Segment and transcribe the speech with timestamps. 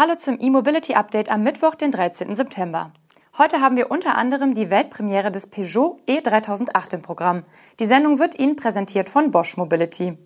[0.00, 2.32] Hallo zum E-Mobility Update am Mittwoch, den 13.
[2.32, 2.92] September.
[3.36, 7.42] Heute haben wir unter anderem die Weltpremiere des Peugeot E3008 im Programm.
[7.80, 10.16] Die Sendung wird Ihnen präsentiert von Bosch Mobility.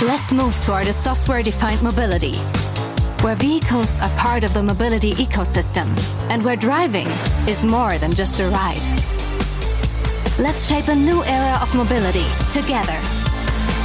[0.00, 2.32] Let's move toward a software-defined mobility,
[3.20, 5.88] where vehicles are part of the mobility ecosystem
[6.30, 7.06] and where driving
[7.46, 8.80] is more than just a ride.
[10.38, 12.24] Let's shape a new era of mobility
[12.54, 12.98] together.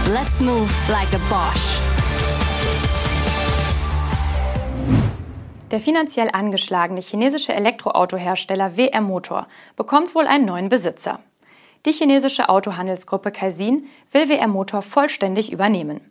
[0.08, 1.89] Let's move like a Bosch.
[5.72, 11.20] Der finanziell angeschlagene chinesische Elektroautohersteller WR Motor bekommt wohl einen neuen Besitzer.
[11.86, 16.02] Die chinesische Autohandelsgruppe Caixin will WR Motor vollständig übernehmen.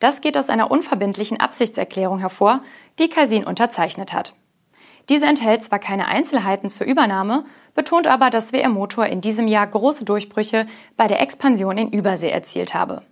[0.00, 2.62] Das geht aus einer unverbindlichen Absichtserklärung hervor,
[2.98, 4.34] die Caixin unterzeichnet hat.
[5.10, 7.44] Diese enthält zwar keine Einzelheiten zur Übernahme,
[7.74, 10.66] betont aber, dass WR Motor in diesem Jahr große Durchbrüche
[10.96, 13.02] bei der Expansion in Übersee erzielt habe.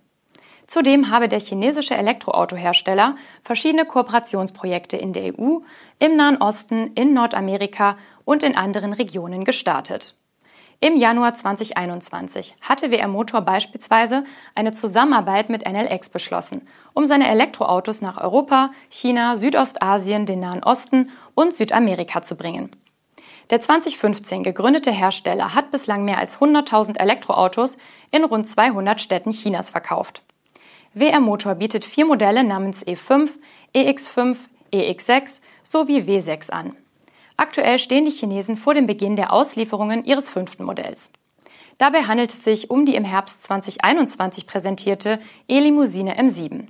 [0.71, 5.57] Zudem habe der chinesische Elektroautohersteller verschiedene Kooperationsprojekte in der EU,
[5.99, 10.15] im Nahen Osten, in Nordamerika und in anderen Regionen gestartet.
[10.79, 14.23] Im Januar 2021 hatte WR Motor beispielsweise
[14.55, 21.09] eine Zusammenarbeit mit NLX beschlossen, um seine Elektroautos nach Europa, China, Südostasien, den Nahen Osten
[21.35, 22.71] und Südamerika zu bringen.
[23.49, 27.77] Der 2015 gegründete Hersteller hat bislang mehr als 100.000 Elektroautos
[28.11, 30.23] in rund 200 Städten Chinas verkauft.
[30.93, 33.29] WR Motor bietet vier Modelle namens E5,
[33.73, 34.35] EX5,
[34.73, 36.75] EX6 sowie W6 an.
[37.37, 41.13] Aktuell stehen die Chinesen vor dem Beginn der Auslieferungen ihres fünften Modells.
[41.77, 46.67] Dabei handelt es sich um die im Herbst 2021 präsentierte E-Limousine M7.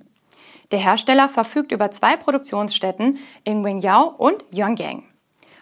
[0.69, 5.03] Der Hersteller verfügt über zwei Produktionsstätten in Wengyao und Yonggang.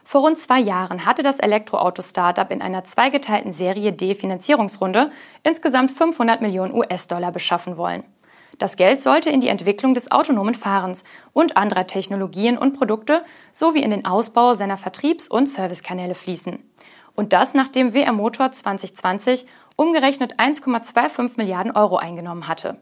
[0.04, 5.12] Vor rund zwei Jahren hatte das Elektroauto-Startup in einer zweigeteilten Serie D Finanzierungsrunde
[5.44, 8.04] insgesamt 500 Millionen US-Dollar beschaffen wollen.
[8.60, 13.82] Das Geld sollte in die Entwicklung des autonomen Fahrens und anderer Technologien und Produkte sowie
[13.82, 16.60] in den Ausbau seiner Vertriebs- und Servicekanäle fließen.
[17.16, 19.46] Und das nachdem WR Motor 2020
[19.78, 22.78] umgerechnet 1,25 Milliarden Euro eingenommen hatte.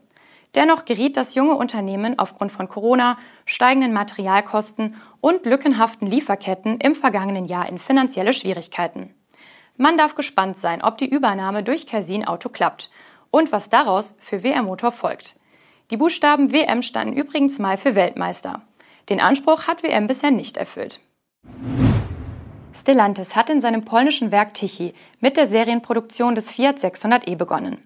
[0.56, 3.16] Dennoch geriet das junge Unternehmen aufgrund von Corona,
[3.46, 9.14] steigenden Materialkosten und lückenhaften Lieferketten im vergangenen Jahr in finanzielle Schwierigkeiten.
[9.76, 12.90] Man darf gespannt sein, ob die Übernahme durch Casin Auto klappt
[13.30, 15.36] und was daraus für WR Motor folgt.
[15.90, 18.60] Die Buchstaben WM standen übrigens mal für Weltmeister.
[19.08, 21.00] Den Anspruch hat WM bisher nicht erfüllt.
[22.74, 27.78] Stellantis hat in seinem polnischen Werk Tichy mit der Serienproduktion des Fiat 600e begonnen.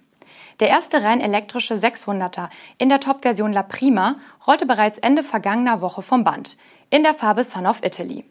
[0.59, 4.17] Der erste rein elektrische 600er in der Top-Version La Prima
[4.49, 6.57] rollte bereits Ende vergangener Woche vom Band,
[6.91, 8.25] in der Farbe Son of Italy.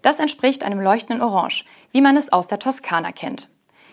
[0.00, 3.48] Das entspricht einem leuchtenden Orange, wie man es aus der Toskana kennt.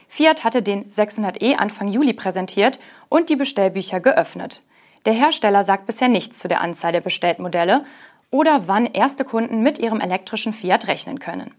[0.07, 4.62] Fiat hatte den 600e Anfang Juli präsentiert und die Bestellbücher geöffnet.
[5.05, 7.85] Der Hersteller sagt bisher nichts zu der Anzahl der bestellten Modelle
[8.31, 11.53] oder wann erste Kunden mit ihrem elektrischen Fiat rechnen können.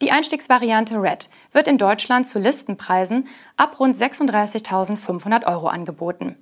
[0.00, 6.36] Die Einstiegsvariante Red wird in Deutschland zu Listenpreisen ab rund 36.500 Euro angeboten.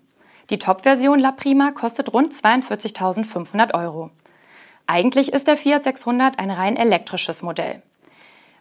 [0.50, 4.10] Die Top-Version La Prima kostet rund 42.500 Euro.
[4.86, 7.82] Eigentlich ist der Fiat 600 ein rein elektrisches Modell.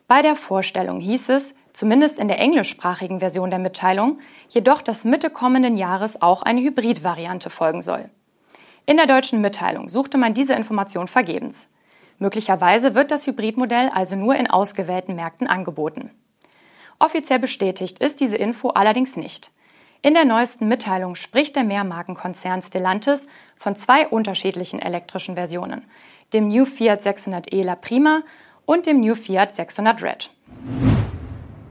[0.07, 5.29] Bei der Vorstellung hieß es, zumindest in der englischsprachigen Version der Mitteilung, jedoch, dass Mitte
[5.29, 8.09] kommenden Jahres auch eine Hybridvariante folgen soll.
[8.87, 11.69] In der deutschen Mitteilung suchte man diese Information vergebens.
[12.17, 16.09] Möglicherweise wird das Hybridmodell also nur in ausgewählten Märkten angeboten.
[16.97, 19.51] Offiziell bestätigt ist diese Info allerdings nicht.
[20.01, 25.85] In der neuesten Mitteilung spricht der Mehrmarkenkonzern Stellantis von zwei unterschiedlichen elektrischen Versionen,
[26.33, 28.23] dem New Fiat 600e La Prima
[28.65, 30.31] und dem New Fiat 600 Red.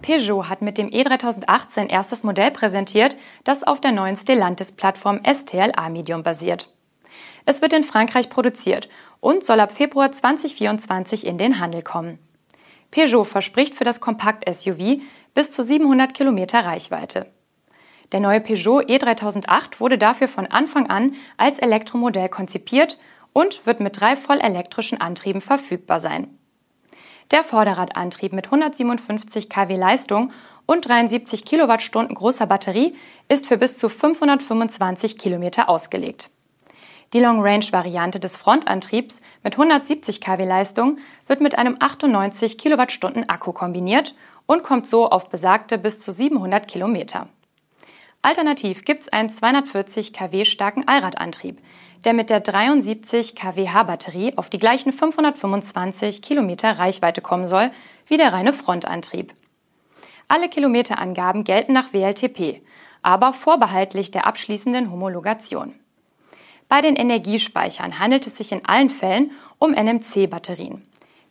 [0.07, 5.89] Peugeot hat mit dem E3008 sein erstes Modell präsentiert, das auf der neuen Stellantis-Plattform STLA
[5.89, 6.73] Medium basiert.
[7.45, 12.21] Es wird in Frankreich produziert und soll ab Februar 2024 in den Handel kommen.
[12.93, 15.01] Peugeot verspricht für das Kompakt-SUV
[15.35, 17.27] bis zu 700 Kilometer Reichweite.
[18.13, 22.97] Der neue Peugeot E3008 wurde dafür von Anfang an als Elektromodell konzipiert
[23.33, 26.36] und wird mit drei vollelektrischen Antrieben verfügbar sein.
[27.33, 30.33] Der Vorderradantrieb mit 157 kW Leistung
[30.65, 32.95] und 73 Kilowattstunden großer Batterie
[33.29, 36.31] ist für bis zu 525 Kilometer ausgelegt.
[37.13, 44.15] Die Long-Range-Variante des Frontantriebs mit 170 kW Leistung wird mit einem 98 Kilowattstunden Akku kombiniert
[44.47, 47.29] und kommt so auf besagte bis zu 700 Kilometer.
[48.27, 51.61] Alternativ gibt es einen 240 kW starken Allradantrieb,
[52.05, 57.71] der mit der 73 kWh Batterie auf die gleichen 525 Kilometer Reichweite kommen soll
[58.09, 59.33] wie der reine Frontantrieb.
[60.27, 62.63] Alle Kilometerangaben gelten nach WLTP,
[63.01, 65.75] aber vorbehaltlich der abschließenden Homologation.
[66.69, 69.31] Bei den Energiespeichern handelt es sich in allen Fällen
[69.61, 70.83] um NMC-Batterien.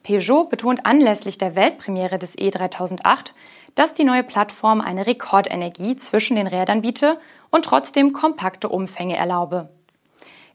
[0.05, 3.33] Peugeot betont anlässlich der Weltpremiere des E3008,
[3.73, 7.19] dass die neue Plattform eine Rekordenergie zwischen den Rädern biete
[7.49, 9.69] und trotzdem kompakte Umfänge erlaube.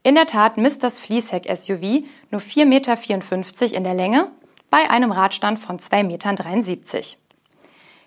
[0.02, 4.28] In der Tat misst das Fließheck-SUV nur 4,54 Meter in der Länge
[4.70, 7.04] bei einem Radstand von 2,73 Metern.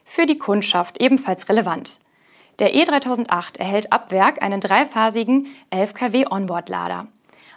[0.05, 1.99] Für die Kundschaft ebenfalls relevant.
[2.59, 7.07] Der E3008 erhält ab Werk einen dreiphasigen 11 kW Onboard-Lader.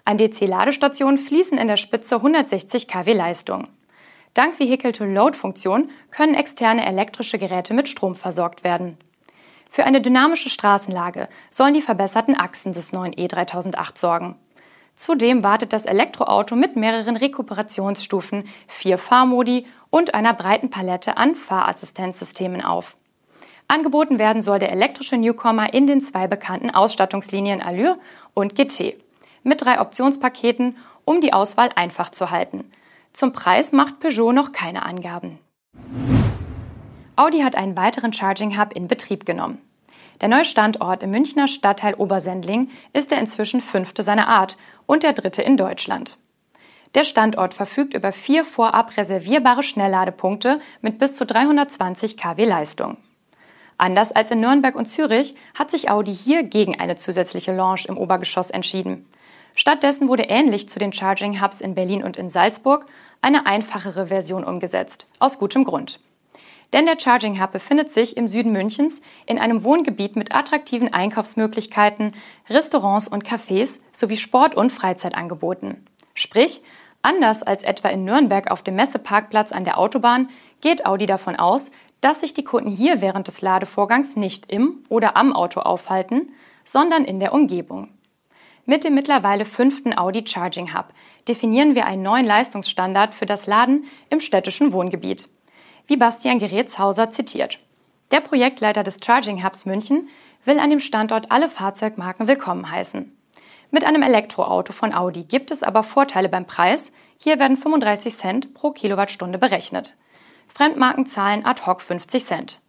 [0.07, 3.67] An DC-Ladestationen fließen in der Spitze 160 kW Leistung.
[4.35, 8.99] Dank Vehicle-to-Load-Funktion können externe elektrische Geräte mit Strom versorgt werden.
[9.69, 14.37] Für eine dynamische Straßenlage sollen die verbesserten Achsen des neuen E3008 sorgen.
[14.95, 22.63] Zudem wartet das Elektroauto mit mehreren Rekuperationsstufen, vier Fahrmodi und einer breiten Palette an Fahrassistenzsystemen
[22.63, 22.97] auf.
[23.67, 27.99] Angeboten werden soll der elektrische Newcomer in den zwei bekannten Ausstattungslinien Allure
[28.35, 28.95] und GT
[29.47, 32.71] mit drei Optionspaketen, um die Auswahl einfach zu halten.
[33.13, 35.39] Zum Preis macht Peugeot noch keine Angaben.
[37.17, 39.59] Audi hat einen weiteren Charging Hub in Betrieb genommen.
[40.21, 44.57] Der neue Standort im Münchner Stadtteil Obersendling ist der inzwischen fünfte seiner Art
[44.87, 46.19] und der dritte in Deutschland.
[46.95, 52.97] Der Standort verfügt über vier vorab reservierbare Schnellladepunkte mit bis zu 320 kW Leistung.
[53.79, 57.99] Anders als in Nürnberg und Zürich hat sich Audi hier gegen eine zusätzliche Lounge im
[57.99, 59.07] Obergeschoss entschieden.
[59.57, 62.85] Stattdessen wurde ähnlich zu den Charging Hubs in Berlin und in Salzburg
[63.23, 65.99] eine einfachere Version umgesetzt, aus gutem Grund.
[66.75, 72.13] Denn der Charging Hub befindet sich im Süden Münchens in einem Wohngebiet mit attraktiven Einkaufsmöglichkeiten,
[72.51, 75.87] Restaurants und Cafés sowie Sport- und Freizeitangeboten.
[76.13, 76.61] Sprich,
[77.01, 80.29] anders als etwa in Nürnberg auf dem Messeparkplatz an der Autobahn,
[80.61, 81.71] geht Audi davon aus,
[82.03, 86.29] dass sich die Kunden hier während des Ladevorgangs nicht im oder am Auto aufhalten,
[86.63, 87.89] sondern in der Umgebung.
[88.69, 90.87] Mit dem mittlerweile fünften Audi Charging Hub
[91.29, 95.29] definieren wir einen neuen Leistungsstandard für das Laden im städtischen Wohngebiet.
[95.87, 97.61] Wie Bastian Gerätshauser zitiert.
[98.11, 100.09] Der Projektleiter des Charging Hubs München
[100.45, 103.17] will an dem Standort alle Fahrzeugmarken willkommen heißen.
[103.71, 106.91] Mit einem Elektroauto von Audi gibt es aber Vorteile beim Preis.
[107.19, 109.95] Hier werden 35 Cent pro Kilowattstunde berechnet.
[110.53, 112.61] Fremdmarken zahlen ad hoc 50 Cent.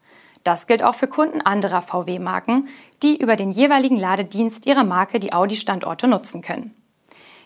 [0.44, 2.70] Das gilt auch für Kunden anderer VW-Marken,
[3.04, 6.74] die über den jeweiligen Ladedienst ihrer Marke die Audi-Standorte nutzen können.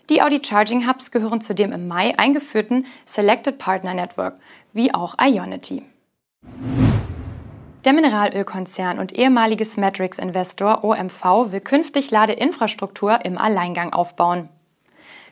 [0.10, 4.36] Die Audi Charging Hubs gehören zu dem im Mai eingeführten Selected Partner Network,
[4.74, 5.84] wie auch Ionity.
[7.86, 14.50] Der Mineralölkonzern und ehemalige Smetrix-Investor OMV will künftig Ladeinfrastruktur im Alleingang aufbauen.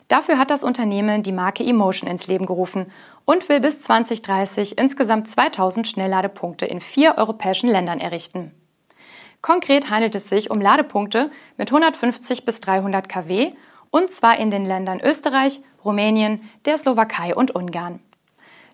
[0.08, 2.92] Dafür hat das Unternehmen die Marke Emotion ins Leben gerufen
[3.26, 8.52] und will bis 2030 insgesamt 2000 Schnellladepunkte in vier europäischen Ländern errichten.
[9.42, 13.54] Konkret handelt es sich um Ladepunkte mit 150 bis 300 kW
[13.92, 18.00] und zwar in den Ländern Österreich, Rumänien, der Slowakei und Ungarn.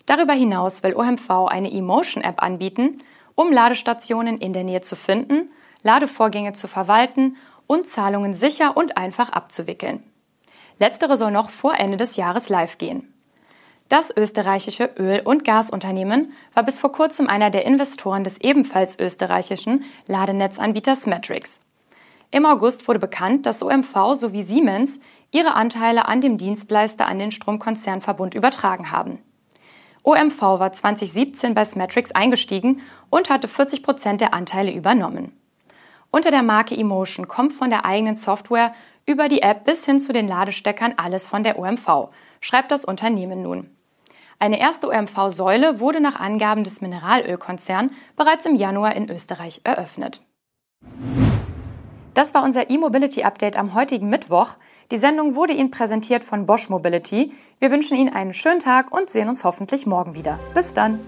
[0.06, 3.02] Darüber hinaus will OMV eine Emotion-App anbieten,
[3.34, 5.50] um Ladestationen in der Nähe zu finden,
[5.82, 7.36] Ladevorgänge zu verwalten
[7.66, 10.02] und Zahlungen sicher und einfach abzuwickeln.
[10.78, 13.12] Letztere soll noch vor Ende des Jahres live gehen.
[13.88, 19.84] Das österreichische Öl- und Gasunternehmen war bis vor kurzem einer der Investoren des ebenfalls österreichischen
[20.08, 21.62] Ladenetzanbieters Matrix.
[22.32, 24.98] Im August wurde bekannt, dass OMV sowie Siemens
[25.30, 29.20] ihre Anteile an dem Dienstleister an den Stromkonzernverbund übertragen haben.
[30.02, 32.80] OMV war 2017 bei Smatrix eingestiegen
[33.10, 35.32] und hatte 40 Prozent der Anteile übernommen.
[36.10, 40.12] Unter der Marke Emotion kommt von der eigenen Software über die App bis hin zu
[40.12, 42.08] den Ladesteckern alles von der OMV,
[42.40, 43.75] schreibt das Unternehmen nun.
[44.38, 50.20] Eine erste OMV-Säule wurde nach Angaben des Mineralölkonzerns bereits im Januar in Österreich eröffnet.
[52.12, 54.54] Das war unser E-Mobility-Update am heutigen Mittwoch.
[54.90, 57.32] Die Sendung wurde Ihnen präsentiert von Bosch Mobility.
[57.58, 60.38] Wir wünschen Ihnen einen schönen Tag und sehen uns hoffentlich morgen wieder.
[60.54, 61.00] Bis dann!